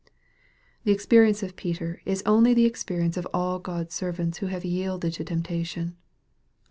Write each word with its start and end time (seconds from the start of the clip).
The 0.83 0.91
experience 0.91 1.43
of 1.43 1.55
Peter 1.55 2.01
is 2.05 2.23
only 2.25 2.55
the 2.55 2.65
experience 2.65 3.17
of 3.17 3.27
all 3.35 3.59
God's 3.59 3.93
servants 3.93 4.39
who 4.39 4.47
have 4.47 4.65
yielded 4.65 5.13
to 5.13 5.23
temptation. 5.23 5.95